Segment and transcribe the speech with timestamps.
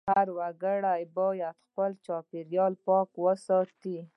[0.09, 3.97] هر وګړی باید خپل چاپېریال پاک وساتي.